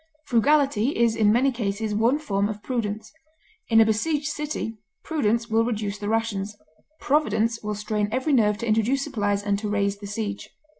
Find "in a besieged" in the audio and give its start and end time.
3.69-4.25